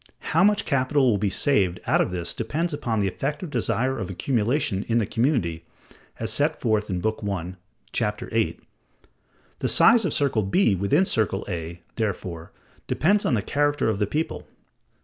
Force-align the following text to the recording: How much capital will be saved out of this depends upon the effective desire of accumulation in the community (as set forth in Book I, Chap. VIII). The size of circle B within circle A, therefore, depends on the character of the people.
How 0.33 0.43
much 0.43 0.65
capital 0.65 1.07
will 1.11 1.19
be 1.19 1.29
saved 1.29 1.79
out 1.85 2.01
of 2.01 2.09
this 2.09 2.33
depends 2.33 2.73
upon 2.73 2.99
the 3.01 3.07
effective 3.07 3.51
desire 3.51 3.99
of 3.99 4.09
accumulation 4.09 4.81
in 4.87 4.97
the 4.97 5.05
community 5.05 5.63
(as 6.19 6.33
set 6.33 6.59
forth 6.59 6.89
in 6.89 7.01
Book 7.01 7.19
I, 7.23 7.53
Chap. 7.93 8.19
VIII). 8.21 8.59
The 9.59 9.67
size 9.67 10.03
of 10.03 10.11
circle 10.11 10.41
B 10.41 10.73
within 10.73 11.05
circle 11.05 11.45
A, 11.47 11.81
therefore, 11.97 12.51
depends 12.87 13.25
on 13.25 13.35
the 13.35 13.43
character 13.43 13.89
of 13.89 13.99
the 13.99 14.07
people. 14.07 14.47